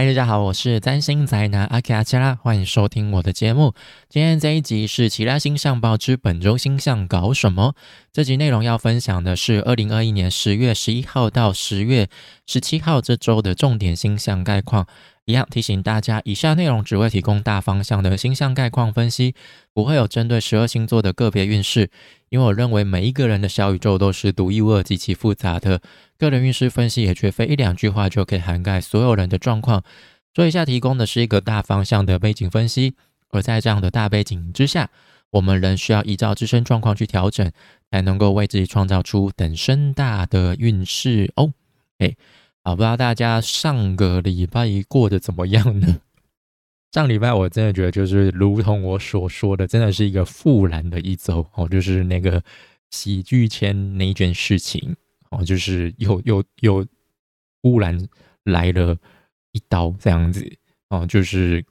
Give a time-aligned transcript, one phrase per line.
[0.00, 3.74] 嗨，大家好，我是占星宅男阿卡加拉，欢迎收听我的节目。
[4.08, 7.74] 今天这一集是《奇拉星象报》之本周星象搞什么？
[8.12, 12.08] 这集内容要分享的是二零二一年十月十一号到十月
[12.44, 14.88] 十七号这周的重点星象概况。
[15.26, 19.36] 一样提醒大家，以下内容只会提供大方向的星象概况分析，
[19.72, 21.88] 不会有针对十二星座的个别运势。
[22.30, 25.80] 因为我认为每一个人的小宇宙都是独一无二、极其复杂的，
[26.18, 29.84] 个人运势分析也绝非一两句话就可以涵盖所有人的状况。
[30.34, 32.94] 所以，下提供的是一个大方向的背景分析，
[33.28, 34.90] 而在这样的大背景之下，
[35.30, 37.50] 我们仍需要依照自身状况去调整，
[37.90, 41.52] 才能够为自己创造出等身大的运势哦。
[41.98, 42.14] 哎。
[42.62, 46.02] 好，不知道大家上个礼拜过得怎么样呢？
[46.92, 52.42] 上礼拜我真的觉得，就是如同我所说的，真的是一个复燃的一周哦，就是那个
[52.90, 54.94] 喜剧签那一件事情
[55.30, 56.86] 哦，就是又又又
[57.62, 57.98] 忽然
[58.44, 58.94] 来了
[59.52, 60.46] 一刀这样子
[60.90, 61.64] 哦，就是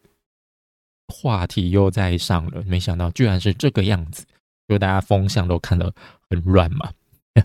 [1.09, 4.25] 话题又在上了，没想到居然是这个样子，
[4.67, 5.93] 就大家风向都看得
[6.29, 6.91] 很乱嘛。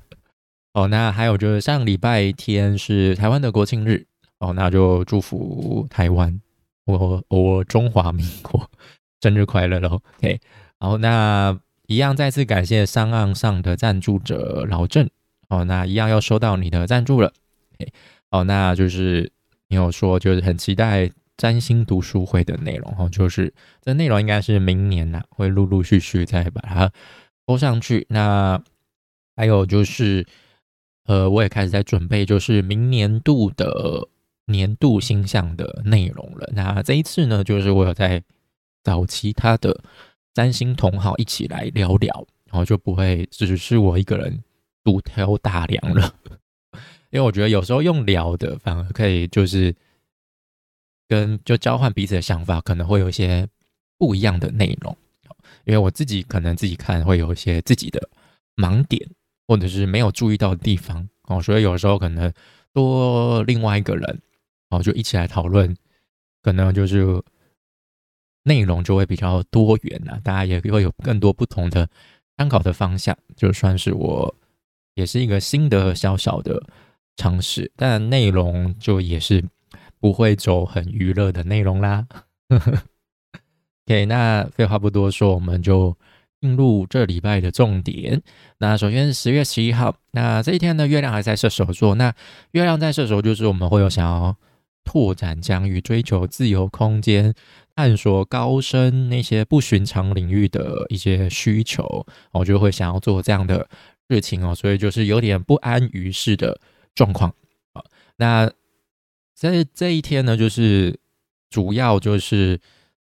[0.75, 4.07] 哦，那还有就是上礼拜天是台湾的国庆日
[4.41, 6.41] 哦，那就祝福台湾，
[6.85, 8.69] 我我中华民国
[9.23, 10.41] 生日快乐喽！OK，
[10.79, 15.09] 然后那一样再次感谢商岸上的赞助者老郑
[15.49, 17.33] 哦，那一样要收到你的赞助了。
[17.75, 17.93] OK，
[18.31, 19.31] 哦，那就是
[19.69, 26.93] 你有说就是很期待占星读书会的内容哦，就是这内容应该是明年呐会陆陆续续再把它
[27.45, 28.07] 播上去。
[28.11, 28.63] 那
[29.37, 30.27] 还有就是。
[31.07, 34.09] 呃，我也开始在准备，就是明年度的
[34.47, 36.51] 年度星象的内容了。
[36.55, 38.25] 那这一次呢，就是我有在
[38.83, 39.83] 找其他的
[40.33, 44.43] 占星同好一起来聊聊，然后就不会只是我一个人
[44.83, 46.15] 独挑大梁了。
[47.11, 49.77] 因为我觉得有时候用聊的反而可以，就是
[51.15, 53.47] 跟就交换彼此的想法，可能会有一些
[53.99, 54.97] 不一样的内容。
[55.65, 58.09] 因为我自己可能自己看会有一些自己的
[58.57, 59.09] 盲点。
[59.47, 62.33] 或者是没有注意到的地方哦，所以有时候可能
[62.73, 64.23] 多另外一个人
[64.71, 65.77] 哦，就一起来讨论，
[66.41, 67.23] 可能就是
[68.45, 71.87] 内容就会比较多元呐，大家也会有更多不同的
[72.39, 74.35] 参考的方向，就算是我
[74.95, 76.67] 也是一个新的小小的
[77.17, 79.45] 尝试，但内容就也是
[80.05, 82.07] 不会走很娱乐的内容啦。
[83.89, 85.97] OK，那废话不多说，我们就。
[86.41, 88.21] 进入这礼拜的重点。
[88.59, 91.95] 那首先是十月十一号，那这一天呢，月亮还在射手座。
[91.95, 92.15] 那
[92.51, 94.37] 月亮在射手，就是我们会有想要
[94.85, 97.33] 拓展疆域、追求自由空间、
[97.75, 103.67] 探索高深那些不寻常领域的一些需求，我就会想要做这样的
[104.11, 104.55] 事情哦。
[104.55, 106.61] 所以就是有点不安于世的
[106.95, 107.33] 状况
[107.73, 107.83] 啊。
[108.17, 108.53] 那
[109.35, 110.99] 在这一天呢，就是
[111.51, 112.59] 主要就是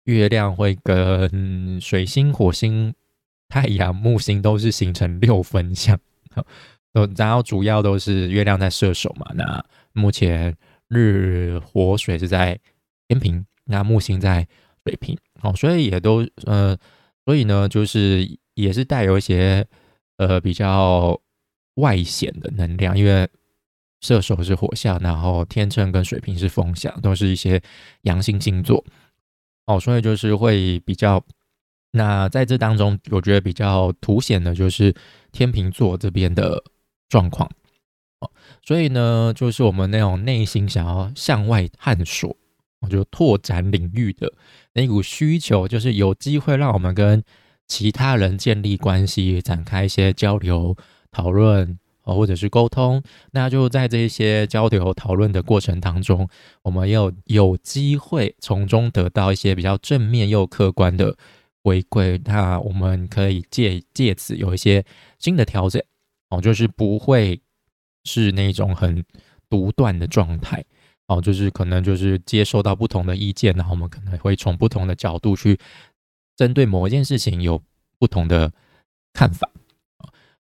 [0.03, 2.93] 月亮会跟水星、火星。
[3.51, 5.99] 太阳、木星都是形成六分相，
[7.17, 9.29] 然后主要都是月亮在射手嘛。
[9.35, 9.61] 那
[9.91, 10.55] 目前
[10.87, 12.57] 日、火、水是在
[13.09, 14.47] 天平，那木星在
[14.85, 16.77] 水瓶，哦，所以也都呃，
[17.25, 19.67] 所以呢，就是也是带有一些
[20.15, 21.19] 呃比较
[21.75, 23.27] 外显的能量，因为
[24.01, 27.61] 射手是火象，然后天秤跟水瓶是风象，都是一些
[28.01, 28.83] 阳性星座，
[29.67, 31.23] 哦，所以就是会比较。
[31.93, 34.95] 那在这当中，我觉得比较凸显的就是
[35.33, 36.63] 天秤座这边的
[37.09, 37.51] 状况
[38.21, 38.31] 哦，
[38.63, 42.33] 所以呢，就是我们那种内心想要向外探索，
[42.89, 44.31] 就拓展领域的
[44.73, 47.21] 那股需求，就是有机会让我们跟
[47.67, 50.73] 其他人建立关系，展开一些交流、
[51.11, 53.01] 讨论哦，或者是沟通。
[53.31, 56.27] 那就在这些交流讨论的过程当中，
[56.61, 61.17] 我们又有机会从中得到一些比较正面又客观的。
[61.63, 64.83] 回馈，那我们可以借借此有一些
[65.19, 65.79] 新的调整
[66.29, 67.39] 哦，就是不会
[68.03, 69.05] 是那种很
[69.47, 70.65] 独断的状态
[71.05, 75.55] 哦，就是可能就是接收到不同的意见，然后我们可能会从不同的角度去
[76.35, 77.61] 针对某一件事情有
[77.99, 78.51] 不同的
[79.13, 79.47] 看法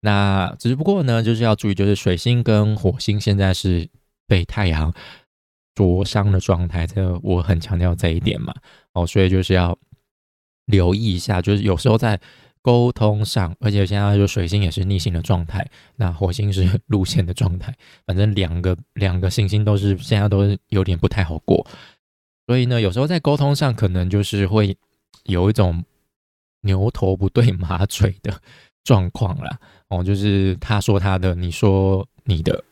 [0.07, 3.89] 那只不过呢，就是要注意，就是水星跟火星现在是
[4.29, 4.95] 被太阳
[5.75, 8.55] 灼伤的状态，这我很强调这一点嘛
[8.93, 9.77] 哦，所以就是要。
[10.69, 12.21] 留意一下，就是有时候在
[12.61, 15.65] 沟通上，而且现在就水星也是逆行的状态，
[15.95, 17.73] 那火星是路线的状态，
[18.05, 21.65] 反正两个两个行星都是现在都是有点不太好过，
[22.49, 24.77] 所以呢，有时候在沟通上可能就是会
[25.23, 25.85] 有一种
[26.63, 28.41] 牛头不对马嘴的
[28.87, 29.59] 状况啦。
[29.89, 32.65] 哦，就是他说他的，你说你的，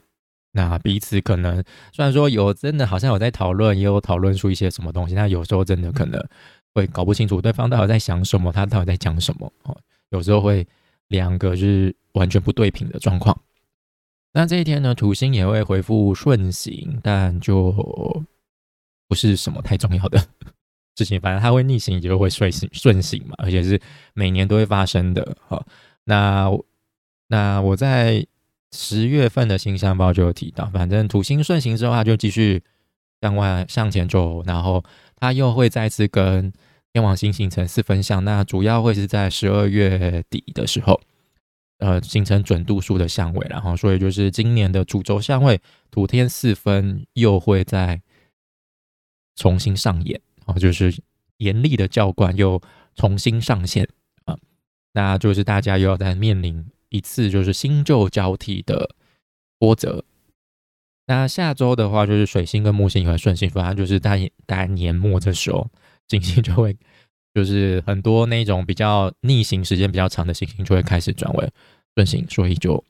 [0.53, 1.63] 那彼此可能
[1.93, 6.25] 虽然说有真的好像有在讨论，也有讨论出一些什么东西，但有时候真的可能
[6.75, 9.77] 会搞不清楚对方到底在想什么，他到底在讲什么哦。
[10.11, 10.67] 有时候会
[11.09, 13.37] 两个是完全不对频的状况。
[14.33, 17.73] 那这一天呢，土星也会回复顺行，但就
[19.07, 20.19] 不是什么太重要的
[20.99, 21.21] 事情。
[21.21, 23.81] 反正它会逆行，也就会顺行顺行嘛，而且是
[24.15, 25.37] 每年都会发生的。
[25.47, 25.65] 好，
[26.05, 26.51] 那
[27.29, 28.27] 那我在
[28.73, 32.62] 十月份的星象报就有提到，反正土星顺行之后，它就继续
[33.21, 34.85] 向外向前走，然后
[35.17, 36.53] 它又会再次跟
[36.93, 38.25] 天王星形成四分相。
[38.25, 41.01] 那主要会是在十二月底的时候。
[41.79, 45.61] 呃，形成准度数的相位，然后所以就是今年的主轴相位
[45.91, 48.01] 土天四分又会再
[49.35, 50.95] 重新上演啊，就是
[51.39, 52.62] 严厉的教官又
[52.95, 53.87] 重新上线，
[54.94, 58.94] 那就是大家又要再面临一次就是新旧交替的
[59.58, 60.05] 波折。
[61.06, 65.69] 那下周的话，就是水星跟木星也会顺行，反正就是在大年末的时候，
[66.08, 66.75] 金星就会。
[67.35, 71.50] 就是很多那种比较逆行时间比较长的行星就会开始转为
[71.96, 72.85] 顺行，所以就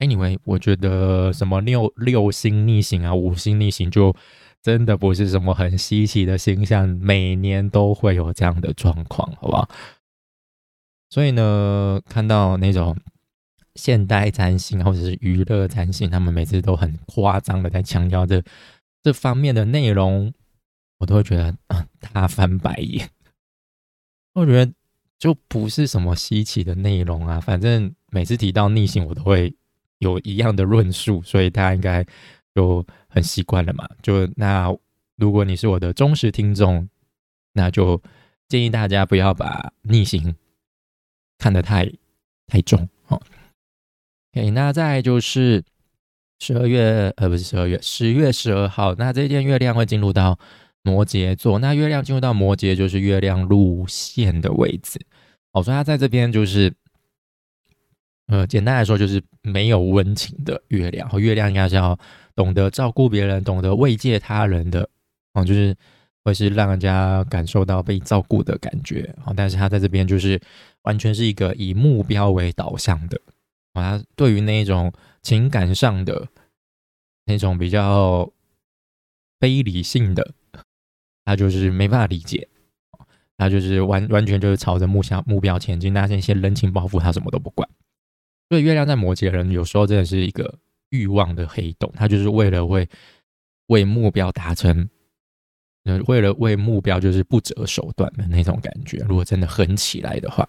[0.00, 4.14] anyway，我觉得什么六六星逆行啊，五星逆行就
[4.60, 9.66] 真的不是什么很稀奇的星象，每年都会有这样的状况，好不好？
[11.08, 12.96] 所以呢，看到那种
[13.74, 18.42] 现代占星或者是娱乐占星，他们每次都很夸张的在强调这
[19.02, 20.32] 这方面的内容，
[20.98, 23.08] 我都会觉得啊，他翻白眼。
[24.34, 24.72] 我觉得
[25.18, 29.54] 就不是什么稀奇的内容啊，反正每次提到逆行，我都会
[29.98, 32.04] 有一样的论述，所以大家应该
[32.54, 33.88] 就很习惯了嘛。
[34.02, 34.74] 就那
[35.16, 36.88] 如果你是我的忠实听众，
[37.52, 38.02] 那就
[38.48, 40.34] 建议大家不要把逆行
[41.38, 41.90] 看得太
[42.46, 43.20] 太重哦。
[44.32, 45.62] OK，那再就是
[46.40, 50.38] 十二月呃，不是十二月，十月十二号，那这一天月亮会进入到。
[50.82, 55.00] 摩羯座，那月亮进入到摩羯，就是月亮路线的位置。
[55.50, 56.72] 哦，所以它在这边就是，
[58.28, 61.10] 呃，简单来说就是没有温情的月亮。
[61.20, 61.98] 月亮应该是要
[62.36, 64.88] 懂得照顾别人，懂得慰藉他人的，
[65.32, 65.74] 哦，就是
[66.22, 69.12] 会是让人家感受到被照顾的感觉。
[69.24, 70.40] 哦，但是它在这边就是
[70.86, 73.20] 完全是一个以目标为导向的。
[73.74, 76.26] 啊，对于那种情感上的
[77.26, 78.32] 那种比较
[79.38, 80.32] 非理性的。
[81.28, 82.48] 他就是没办法理解，
[83.36, 87.68] 他就是完完全就是朝着目向目标前进，那些一些人情包袱他什么都不管。
[88.48, 90.60] 所以月亮在摩羯人有时候真的是一个
[90.90, 92.88] 欲望的黑洞，他就是为了为
[93.66, 94.88] 为目标达成，
[96.06, 98.98] 为了为目标就是不择手段的那种感觉。
[99.08, 100.48] 如果真的狠起来的话，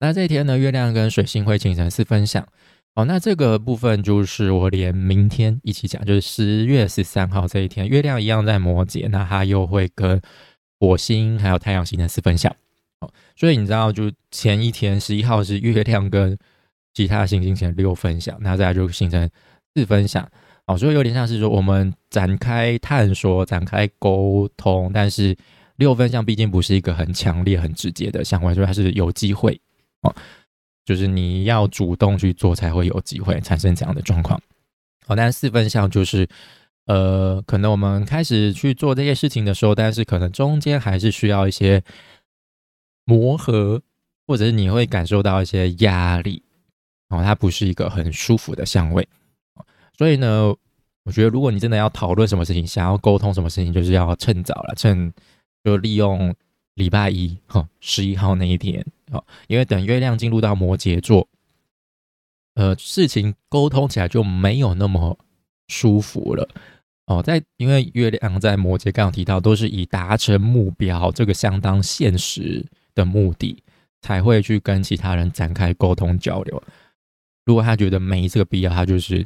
[0.00, 2.46] 那这一天呢，月亮跟水星会形成四分享。
[2.94, 10.20] 哦，那这个部分就是我连明天一起讲，就是十月十三号这一天，月亮一样在摩羯，那它又会跟
[10.80, 12.54] 火星还有太阳形成四分享。
[13.00, 16.38] 哦，所以你知道，就前一天十一号是月亮跟
[16.94, 19.28] 其他行星形成六分享，那再就形成
[19.74, 20.26] 四分享。
[20.66, 25.36] 哦，所以有点像是说我们展开探索、展开沟通，但是
[25.76, 29.60] 六分相毕竟不是一个很强烈、很直接的相关，所以它是有机会
[30.84, 34.40] 就是你要主动去做，才会有机会产生这样的状况。
[35.06, 36.28] 好，但四分相就是，
[36.86, 41.82] 呃，可能我们开始去做这些事情的时候，但是可能中间还是需要一些
[43.04, 43.82] 磨合，
[44.26, 46.42] 或者是你会感受到一些压力。
[47.08, 49.06] 哦，它不是一个很舒服的相位。
[49.96, 50.52] 所以呢，
[51.04, 55.12] 我觉得如果你真的要讨论什么事情，想要沟通什么事情，就是要趁早了，趁
[55.62, 56.34] 就利用
[56.76, 58.86] 礼拜一，哈，十一号那一天。
[59.10, 61.26] 好，因为等月亮进入到摩羯座，
[62.54, 65.18] 呃，事情沟通起来就没有那么
[65.68, 66.48] 舒服了。
[67.06, 72.64] 哦，在因为月亮在摩羯，刚刚提到都是以达成目标这个相当现实
[72.94, 73.62] 的目的，
[74.02, 76.62] 才会去跟其他人展开沟通交流。
[77.44, 79.24] 如果他觉得没这个必要，他就是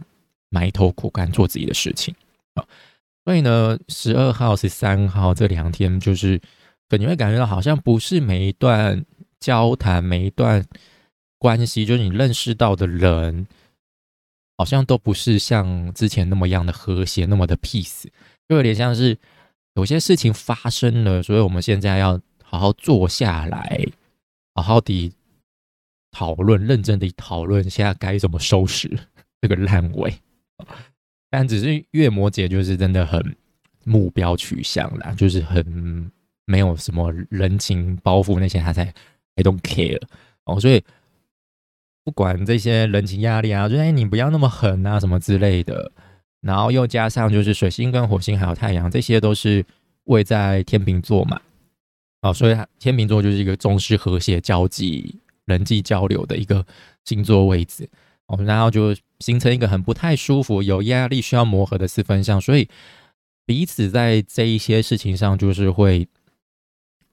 [0.51, 2.15] 埋头苦干做自己的事情。
[2.55, 2.65] 啊，
[3.25, 6.39] 所以呢，十二号、十三号这两天，就是
[6.99, 9.05] 你会感觉到好像不是每一段。
[9.41, 10.63] 交谈每一段
[11.39, 13.47] 关系，就是你认识到的人，
[14.59, 18.05] 好像都不是像之前那么样的和谐，那么的 peace，
[18.47, 19.17] 就有点像是
[19.77, 23.83] 有些事情发生了，所以我们现在要好好坐下来，
[24.55, 25.11] 好好的
[26.11, 28.95] 讨论，认真的讨论，现在该怎么收拾
[29.41, 30.13] 这个烂尾。
[31.31, 33.37] 但只是月摩羯就是真的很
[33.85, 36.13] 目标取向啦，就是很
[36.45, 38.93] 没有什么人情包袱那些，他才。
[39.37, 40.03] I don't care
[40.45, 40.85] 哦，所以
[42.05, 45.91] 不管这些人情压力啊，就哎你不要那么狠啊，什么之类的，
[46.43, 49.65] 然后又加上就是水星跟火星还有太阳，这些都是
[50.05, 51.41] 位在天秤座嘛，
[52.21, 56.67] 哦，所以天秤座就是一个重视和谐交际、人际交流的一个
[57.05, 57.89] 星座位置，
[58.27, 62.69] 哦，然后就形成一个很不太舒服、有压力、需要磨合的四分相，所以
[63.47, 66.07] 彼此在这一些事情上就是会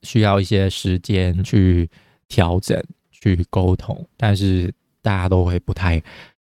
[0.04, 1.90] 需要一些时间去
[2.28, 6.02] 调整、去沟通，但是大家都会不太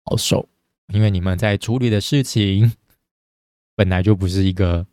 [0.05, 0.47] 好受。
[0.93, 2.73] 因为你们在处理的事情
[3.77, 4.85] 本来就不是一个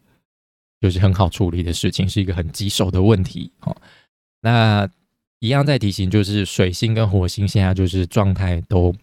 [0.79, 3.51] 就是很好处理的事情，是一个很棘手的问题。
[3.61, 3.75] 哦，
[4.41, 4.87] 那
[5.39, 8.93] 一样在提醒，就是水星跟火星现在就是状态都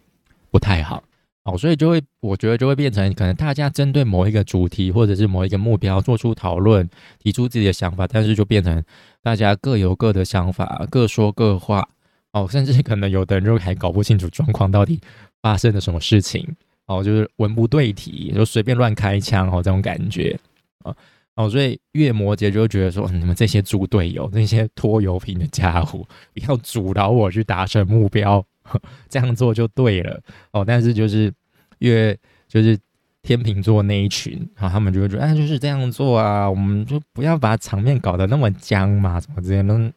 [0.51, 1.03] 不太好，
[1.45, 8.83] 哦，所以就会我觉得就会变成可能大家针对某一个主题或者是某一个目标做出讨论，提出自己的想法，但是就变成
[9.23, 11.89] 大家各有各的想法，各说各话。
[12.33, 15.01] 哦，甚至可能有的人就还搞不清楚状况到底
[15.41, 16.45] 发生了什么事情。
[16.87, 20.37] 哦，就是文不对题，就随便乱开枪哦，这种感觉
[20.83, 20.93] 啊，
[21.37, 28.45] 哦，所以月摩羯就觉得说，你们这些猪队友，那些拖油瓶的家伙，不 要阻挠我去达成目标，
[29.09, 30.21] 这样做就对了
[30.53, 30.65] 哦。
[30.65, 31.33] 但是就是
[31.79, 32.17] 月
[32.49, 32.79] 就是
[33.23, 39.93] 天秤座那一群啊，他们就会觉得，哎，就是这样做啊，我们就不要把场面搞得那么僵嘛，怎么之类的。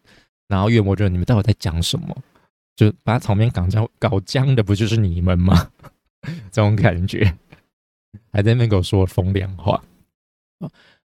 [0.48, 2.16] 然后月摩觉得你们到底在讲什么？
[2.76, 5.72] 就把场面搞僵搞僵的，不就是你们吗？
[6.52, 7.34] 这种感觉，
[8.32, 9.84] 还在那边给我说风凉话。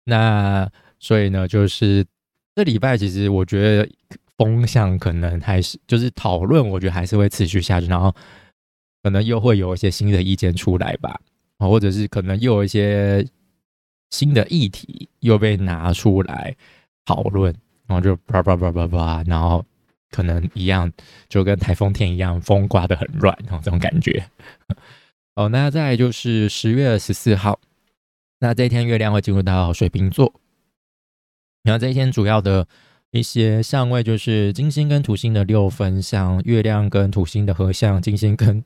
[0.05, 2.05] 那所以呢，就是
[2.55, 3.89] 这礼拜其实我觉得
[4.39, 8.15] 风向可能还是就是讨论，我觉得还是会持续下去，然后
[9.03, 11.19] 可能又会有一些新的意见出来吧，
[11.57, 13.27] 啊或者是可能又有一些
[14.09, 16.55] 新的议题又被拿出来
[17.03, 17.53] 讨论，
[17.85, 19.63] 然后就叭叭叭叭叭，然后
[20.09, 20.89] 可能一样
[21.27, 24.25] 就跟台风天一样，风刮得很乱，然后这种感觉。
[25.35, 27.59] 哦，那再就是十月十四号，
[28.39, 30.33] 那这一天月亮会进入到水瓶座。
[31.63, 32.65] 然后这一天主要的
[33.11, 38.63] 一些相位就是金星跟土星的六分相，月亮跟土星的合相，金星跟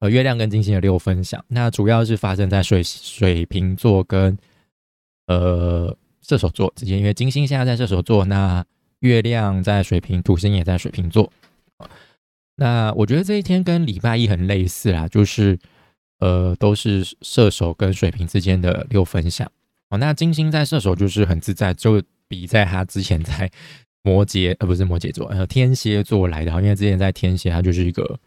[0.00, 1.44] 呃月亮跟金星的六分相。
[1.48, 4.36] 那主要是发生在水水瓶座跟
[5.26, 8.64] 呃射手座之间，因为金星现在在射手座，那
[9.00, 11.32] 月亮在水瓶，土星也在水瓶座。
[12.56, 15.58] 那我觉得这一天跟礼拜一很类似啦，就是。
[16.18, 19.44] 呃，都是射手跟水瓶之间的六分相
[19.88, 19.98] 哦。
[19.98, 22.00] 那金星在射手就是很自在，就
[22.32, 23.50] 比在他之前在
[24.02, 26.50] 摩羯，呃，不是摩羯座，呃，天蝎座来的。
[26.62, 28.18] 因为之前在天蝎，她就是一个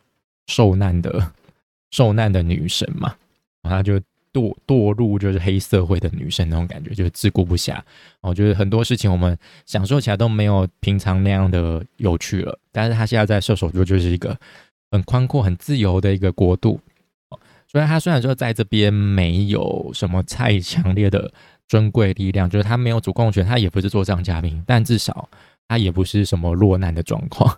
[0.46, 1.32] 受难的
[1.90, 3.16] 受难的女神嘛，
[3.64, 4.00] 然后就
[4.32, 7.80] 堕堕入就是黑社会的女神那种感觉，就是自顾不暇。
[8.22, 9.36] 我觉得很多事情我们
[9.66, 12.60] 享受起来都没有平常那样的有趣了。
[12.72, 14.38] 但是她现在在射手座就是一个
[14.92, 16.80] 很宽阔、很自由的一个国度。
[17.68, 21.34] 所以，他虽然说在这边没有什么太强烈的
[21.68, 25.30] 尊贵力量，就是他没有主控权，他也不是座上嘉宾，但至少
[25.68, 27.58] 他也不是什么落难的状况。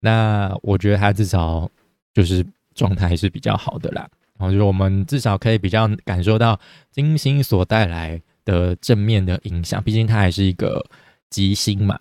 [0.00, 1.70] 那我觉得他至少
[2.14, 4.08] 就是状态是比较好的啦。
[4.38, 6.58] 然后就是我们至少可以比较感受到
[6.90, 10.84] 金星所带来的正面的影响，毕竟它还是一个
[11.30, 11.98] 吉星嘛。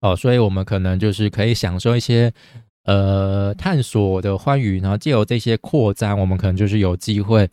[0.00, 2.32] 哦，所以我们可能就是可以享受一些。
[2.84, 7.50] 呃，探索的欢愉，然后借由这些扩张，我们可能就是有机会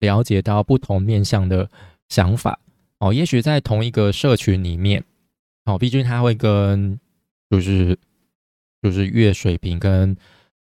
[0.00, 1.68] 了解到不同面向的
[2.08, 2.58] 想法
[2.98, 3.12] 哦。
[3.12, 5.02] 也许在同一个社群里面，
[5.64, 6.98] 哦，毕竟它会跟
[7.50, 7.98] 就是
[8.82, 10.16] 就是月水瓶跟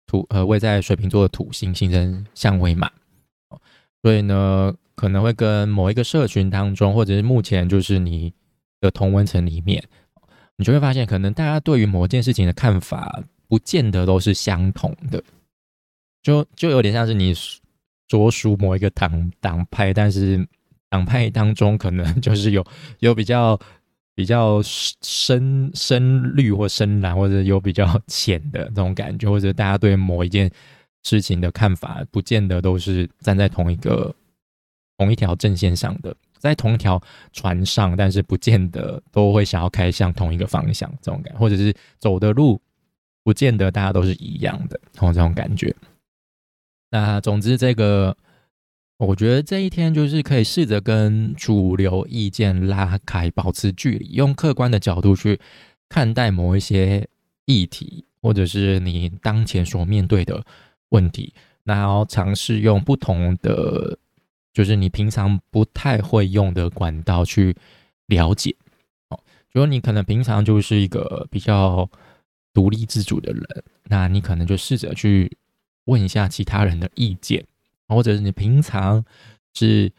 [0.08, 2.92] 土呃位在水瓶座的土星形成相位嘛，
[4.02, 8.34] 所以呢，可能会跟某一个社群当中，或者是目前就是你
[8.80, 9.84] 的同温层里面，
[10.58, 13.24] 你就会发现，可能大家对于某件事情的看法。
[13.52, 15.22] 不见得都是相同的，
[16.24, 17.34] 就就有点像是你
[18.12, 20.46] 所属某一个党党派，但是
[20.90, 22.62] 党派当中可能就是有
[23.00, 23.58] 有比较
[24.14, 30.52] 比较深深绿或深蓝，或者有比较浅的这种感觉，或者大家对某一件
[31.04, 34.14] 事情的看法，不见得都是站在同一个
[34.98, 37.02] 同一条阵线上的，在同一条
[37.32, 42.62] 船上，但是不见得都会想要开向同一个方向，这种感，或者是走的路。
[43.24, 45.74] 不见得大家都是一样的，同这种感觉。
[46.92, 48.16] 那总之，这个
[48.98, 55.40] 我觉得这一天就是可以试着跟主流意见拉开，保持距离，用客观的角度去
[55.90, 57.08] 看待某一些
[57.46, 60.44] 议题，或者是你当前所面对的
[60.90, 61.34] 问题。
[61.64, 63.98] 然后尝试用不同的，
[64.54, 67.56] 就是你平常不太会用的管道去
[68.08, 68.56] 了解。
[69.10, 69.20] 哦，
[69.52, 71.90] 如果你可能平常就是一个比较。
[72.54, 75.32] 独立自主的人，那你可能就试着去
[75.86, 77.46] 问一下其他人的意见，
[77.88, 79.04] 或者是你平常
[79.54, 79.92] 是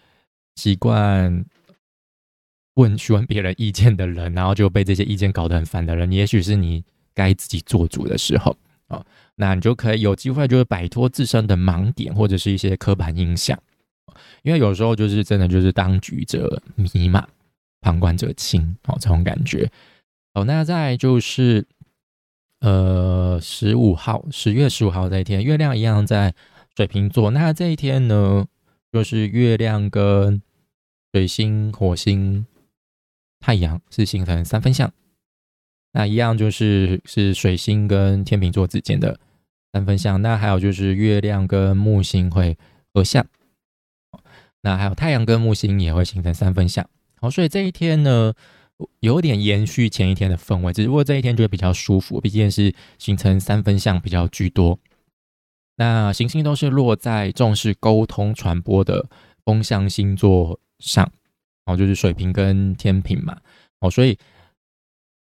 [0.57, 1.45] 习惯
[2.75, 6.85] 问询问别人意见的人，然后就被这些意见搞得很烦的人，也许是你
[7.15, 8.57] 该自己做主的时候
[8.89, 9.05] 啊，
[9.37, 13.59] 那你就可以有机会就是摆脱自身的盲点或者是一些刻板印象，
[14.43, 17.29] 因为有时候就是真的就是当局者迷嘛，
[17.81, 19.71] 旁观者清哦，这种感觉。
[20.35, 21.67] 哦，那再就是
[22.63, 26.33] 呃十五号，十月十五号这一天，月亮一样在
[26.77, 27.33] 水瓶座。
[27.33, 28.47] 那这一天呢，
[28.93, 30.41] 就是月亮跟
[31.13, 32.47] 水星、火星、
[33.41, 34.93] 太阳是形成三分相。
[35.93, 39.19] 那一样就是是水星跟天秤座之间的
[39.73, 40.23] 三分相。
[40.23, 42.57] 那还有就是月亮跟木星会
[42.95, 43.27] 合相。
[44.61, 46.89] 那还有太阳跟木星也会形成三分相。
[47.17, 48.33] 好，所以这一天呢。
[49.01, 54.79] 有点延续前一天的氛围，只不过这一天就会比较舒服，毕竟是形成三分相比较居多。
[55.77, 59.09] 那行星都是落在重视沟通传播的
[59.45, 61.11] 风象星座上，
[61.65, 63.39] 哦，就是水瓶跟天平嘛，
[63.81, 64.19] 哦，所以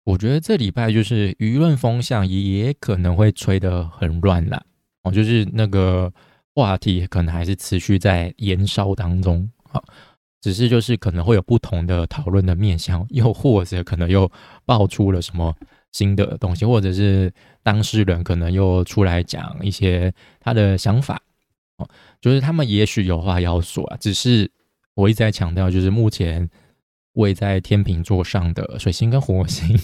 [0.05, 4.63] 我觉得这礼拜就是舆论风向也可能会吹得很乱啦，
[5.03, 6.13] 哦，就是那个
[6.55, 9.83] 话题可能还是持续在燃烧当中，好。
[10.45, 14.31] 只是就是可能会有不同的讨论的面向，又或者可能又
[14.67, 15.57] 爆出了什么
[15.93, 17.33] 新的东西，或者是
[17.63, 21.19] 当事人可能又出来讲一些他的想法，
[21.79, 21.89] 哦，
[22.21, 23.97] 就是他们也许有话要说啊。
[23.99, 24.51] 只是
[24.93, 26.47] 我一直在强调，就是目前
[27.15, 29.81] 位在天秤座上的水星跟火星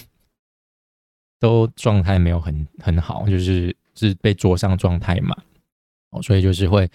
[1.39, 5.35] 都状态没有很很好，就是是被桌上状态嘛，
[6.11, 6.87] 哦，所以就是会。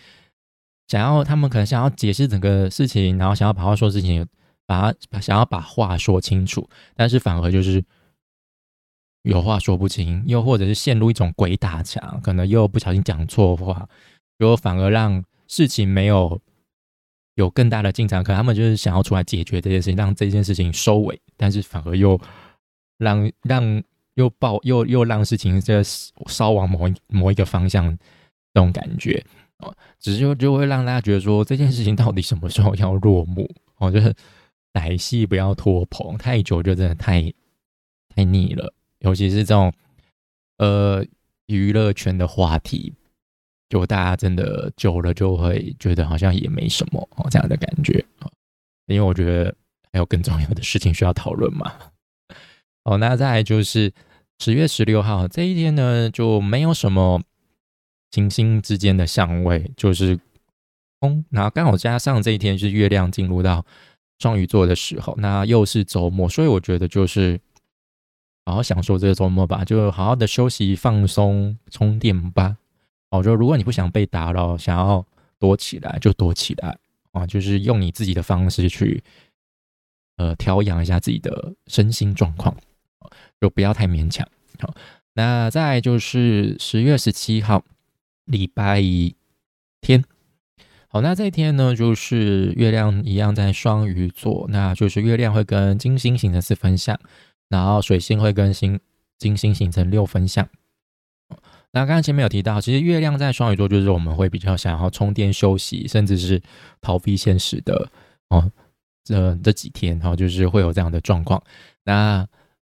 [0.88, 4.26] 想要他们可能想要解释整个事情，然后想要把话说事情，
[4.66, 7.85] 把把想要把话说清楚，但是反而就是
[9.23, 13.88] 有话说不清，又或者是陷入一种鬼打墙，可能又不小心讲错话，
[14.38, 16.40] 结果反而让事情没有
[17.35, 18.23] 有更大的进展。
[18.23, 22.21] 可能他们就是想要出来解决这件事情，让这件事情收尾，但是反而又
[22.99, 23.83] 让让
[24.14, 27.91] 又爆又又让事情这烧往某某一个方向，
[28.54, 29.25] 这种感觉。
[29.58, 33.50] 哦，只是就就会让大家觉得说这件事情到底什么时候要落幕？
[33.78, 34.14] 哦，就是
[34.75, 37.32] 来戏不要拖棚太久，就真的太
[38.14, 38.75] 太腻了。
[38.99, 39.73] 尤其是这种
[40.58, 41.02] 呃
[41.47, 42.92] 娱乐圈的话题，
[43.71, 48.28] 就大家真的久了就会觉得好像也没什么哦这样的感觉啊。
[48.86, 49.54] 因为我觉得
[49.90, 51.73] 还有更重要的事情需要讨论嘛。
[52.84, 53.92] 哦，那再来就是
[54.38, 57.23] 十月十六号这一天呢，就没有什么。
[58.17, 60.19] 行星之间的相位就是
[61.00, 63.63] 空，然后刚好加上这一天是月亮进入到
[64.19, 67.39] 双鱼座的时候，那又是周末，所以我觉得就是
[68.47, 72.57] 好好享受这个周末吧，就好好的休息、放松、充电吧。
[73.11, 75.05] 哦，就如果你不想被打扰，想要
[75.39, 76.79] 躲起来就躲起来
[77.13, 79.05] 啊，就是用你自己的方式去
[80.17, 82.57] 呃调养一下自己的身心状况，
[83.43, 84.26] 就不要太勉强。
[84.59, 84.75] 好，
[85.13, 87.63] 那再就是十月十七号。
[88.26, 89.17] 礼拜一
[89.80, 90.04] 天，
[90.89, 96.99] 好，那这一天呢，就是月亮一样在双鱼座，那就是月亮会跟金星形成四分相，
[97.49, 98.78] 然后水星会跟星
[99.19, 100.49] 金星形成六分相。
[101.73, 106.41] 那刚刚前面有提到，其实月亮在双鱼座，就是我们会比较想要充电休息，甚至是
[106.80, 107.91] 逃避现实的
[108.28, 108.50] 哦。
[109.04, 111.43] 这这几天哈，就是会有这样的状况。
[111.84, 112.26] 那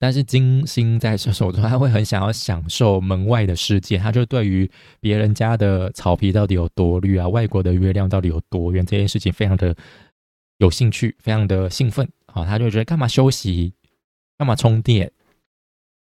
[0.02, 9.76] 但是金星在射手座，他会很想要享受门外的世界，他就对于别人家的草皮到底有多绿啊，外国的月亮到底有多圆，这件事情非常的
[10.56, 13.74] 有兴趣，非常的兴奋啊，他就觉得干嘛休息，
[14.38, 15.12] 干嘛充电，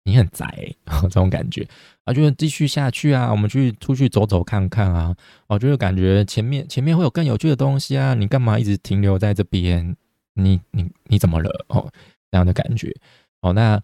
[0.03, 0.45] 你很宅
[0.85, 1.67] 哦这种感觉
[2.03, 5.15] 啊，就继续下去啊，我们去出去走走看看啊，
[5.47, 9.95] 哦，就是感觉前面前面会有更有趣的东西啊，你干嘛一直停留在这边？
[10.35, 11.65] 你你你怎么了？
[11.69, 11.91] 哦，
[12.29, 12.95] 这样的感觉。
[13.41, 13.81] 哦，那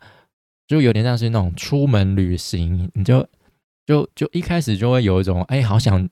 [0.68, 3.28] 就有点像是那种出门旅行，你就
[3.86, 6.10] 就就一开始就会有一种哎，好想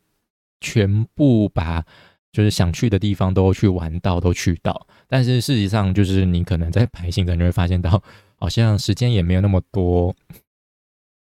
[0.61, 1.83] 全部把
[2.31, 4.87] 就是想去的地方都去玩到，都去到。
[5.07, 8.01] 但是事实上，就是你可能在排行程，就会发现到
[8.35, 10.15] 好像时间也没有那么多，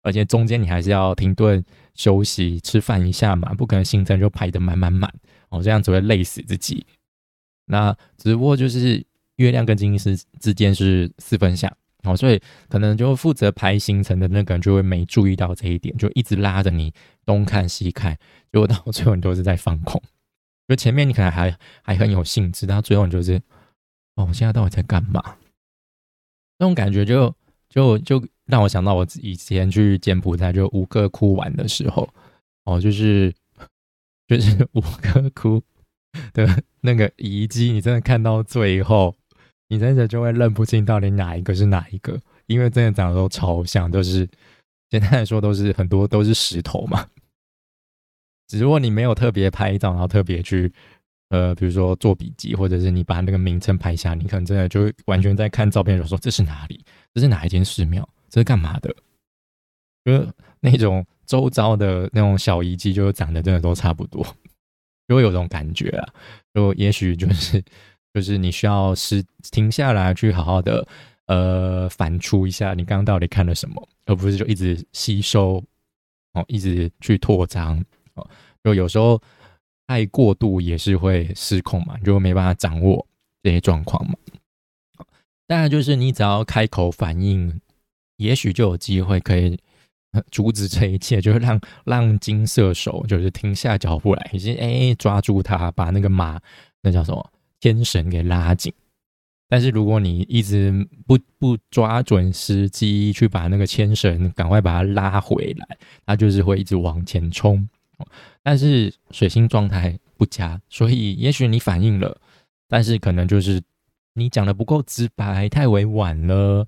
[0.02, 5.12] 而且中间你还是要停顿休息、吃饭一下嘛，不可能行程就排得满满满
[5.50, 6.84] 哦，这样只会累死自己。
[7.66, 9.04] 那只不过就是
[9.36, 11.70] 月亮跟金星之间是四分相。
[12.04, 16.92] 哦，所以可能就负责排行程的那个人就会没注意到这一点，就一直拉着你
[17.26, 18.16] 东看西看，
[18.52, 20.00] 结果到最后你都是在放空。
[20.68, 23.40] 就前面你可能还还很有兴致，到最后你就是，
[24.16, 25.36] 哦，我现在到底在干嘛？
[26.58, 27.34] 那种感觉就
[27.68, 32.08] 就就让我想到我以前去柬埔寨就五个窟玩的时候，
[32.64, 33.34] 哦，就是
[34.26, 35.62] 就是 五个窟
[36.32, 39.14] 的那个遗迹，你真的看到最后，
[39.68, 44.28] 你真的就会认不清到底哪一个是哪一个，因为真的长得都超像，都是
[44.88, 47.06] 简单来说都是很多都是石头嘛。
[48.48, 50.72] 只不过你没有特别拍照，然后特别去
[51.28, 58.94] 呃，比如说做笔记，或者是你把那个名称拍下，你可能真的就完全在看照片的时候说这是哪里，这是哪一间寺庙，这是干嘛的？
[60.04, 60.26] 就
[60.60, 64.26] 那种周遭的那种小遗迹，就长得真的都差不多。
[65.06, 66.08] 就会有种感觉啊，
[66.52, 67.62] 就也许就是
[68.14, 70.86] 就是你需要是停下来去好好的
[71.26, 75.62] 呃反刍一下你刚刚到底看了什么，而不是就一直吸收
[76.32, 77.82] 哦，一直去扩张
[78.14, 78.28] 哦，
[78.64, 79.20] 就有时候
[79.86, 83.06] 太过度也是会失控嘛，就没办法掌握
[83.42, 84.14] 这些状况嘛。
[85.46, 87.60] 当然就是你只要开口反应，
[88.16, 89.58] 也许就有机会可以。
[90.32, 96.40] 阻止这一切，就是让让金射手就是停下脚步来，已经哎抓住他，把那个马
[96.80, 98.72] 那叫什么天绳给拉紧。
[99.48, 107.66] 但是如果你一直不不抓准时机去把那个牵绳赶快把它拉回来，它就是会一直往前冲。
[108.42, 112.20] 但是水星状态不佳，所以也许你反应了，
[112.68, 113.60] 但是可能就是
[114.12, 116.66] 你讲的不够直白，太委婉了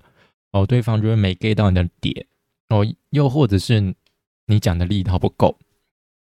[0.51, 2.25] 哦，对方就会没 get 到你的点。
[2.69, 3.93] 哦，又或者是
[4.47, 5.57] 你讲的力道不够，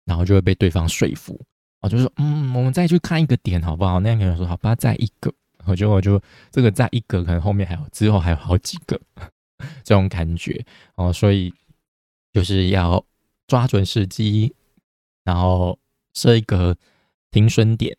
[0.04, 1.40] 然后就会被对方说服。
[1.84, 4.00] 哦，就说嗯，我们再去看一个点好不好？
[4.00, 5.32] 那样可能说好吧，再一个。
[5.66, 6.20] 我觉得我就
[6.50, 9.00] 这个再一个，可能后面还有之后还有好几个
[9.86, 10.66] 这种感觉。
[10.96, 11.54] 哦，所以
[12.34, 13.06] 就是要
[13.46, 14.56] 抓准时机，
[15.24, 15.78] 然后
[16.16, 16.76] 设一个
[17.30, 17.96] 停损点。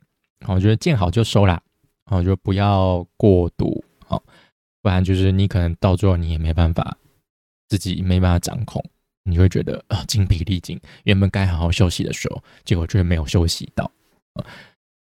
[0.46, 1.62] 我觉得见好就收啦。
[2.06, 3.84] 哦，就不要过度。
[4.08, 4.20] 哦，
[4.82, 6.96] 不然就是你可能到最后你也没办法。
[7.66, 8.84] 自己没办法掌控，
[9.24, 10.80] 你会觉得啊精疲力尽。
[11.02, 13.90] 原本该好好休息的时候，结果却没有休息到。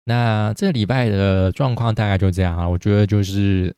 [0.04, 2.68] 那这礼拜的状况大概就这样啊。
[2.68, 3.74] 我觉得就是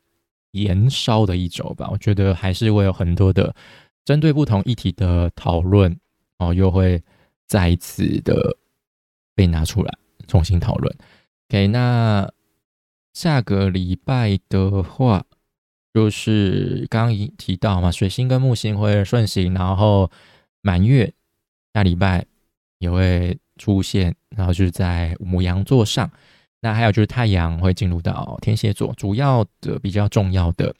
[0.51, 1.87] 延烧的一周吧。
[1.91, 3.55] 我觉得还是会有很多的
[4.03, 5.97] 针对不同议题的讨论
[6.39, 7.01] 哦，又会
[7.45, 8.57] 再一次的
[9.35, 9.93] 被拿出来
[10.27, 10.97] 重新讨论。
[11.49, 12.29] OK，那
[13.13, 15.23] 下个礼拜的话。
[15.93, 20.11] 就是刚刚提到嘛，水星跟木星会顺行，然后
[20.67, 21.13] 满月
[21.73, 22.25] 下礼拜
[22.79, 26.11] 也会出现，然后就是在母羊座上。
[26.59, 30.75] 那还有就是太阳会进入到天蝎座，主要的比较重要的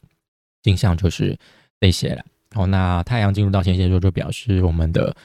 [0.62, 1.40] 镜象就是
[1.80, 2.26] 这些了。
[2.56, 5.16] 哦，那太阳进入到天蝎座，就表示我们的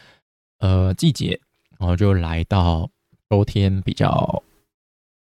[0.60, 1.40] 呃季节，
[1.76, 2.88] 然后就来到
[3.28, 4.44] 秋天比较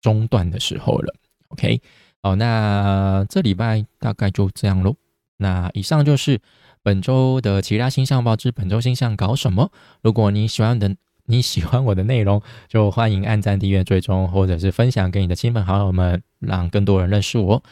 [0.00, 1.12] 中段的时候了。
[1.48, 1.80] OK。
[2.22, 4.94] 好，那这礼拜大概就这样喽。
[5.36, 6.40] 那以上就是
[6.84, 9.72] 本周的其他星象报之本周星象搞什么。
[10.02, 10.94] 如果你喜欢的
[11.26, 17.62] 你喜欢我的内容，就欢迎按赞、订阅、追踪，或者是分享给你的亲朋好友们，让更多人认识我，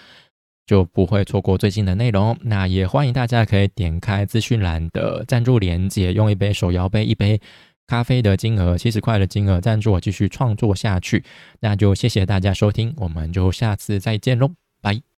[0.66, 2.36] 就不会错过最新的内容。
[2.40, 7.40] 那也欢迎大家可以点开资讯栏的赞助链接，用一杯手摇杯一杯。
[7.84, 11.22] 咖啡的金额七十块的金额赞助我继续创作下去，
[11.60, 15.02] 那就谢谢大家收听，我们就下次再见喽，拜。